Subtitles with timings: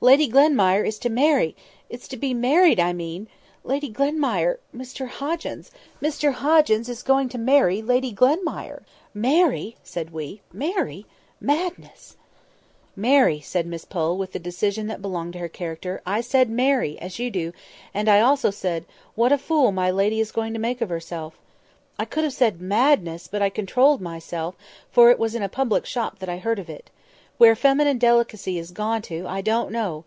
[0.00, 7.30] Lady Glenmire is to marry—is to be married, I mean—Lady Glenmire—Mr Hoggins—Mr Hoggins is going
[7.30, 8.82] to marry Lady Glenmire!"
[9.14, 10.42] "Marry!" said we.
[10.52, 11.06] "Marry!
[11.40, 14.86] Madness!" [Picture: What do you think, Miss Matty] "Marry!" said Miss Pole, with the decision
[14.88, 16.02] that belonged to her character.
[16.04, 16.98] "I said marry!
[16.98, 17.54] as you do;
[17.94, 21.38] and I also said, 'What a fool my lady is going to make of herself!'
[21.98, 24.54] I could have said 'Madness!' but I controlled myself,
[24.92, 26.90] for it was in a public shop that I heard of it.
[27.36, 30.04] Where feminine delicacy is gone to, I don't know!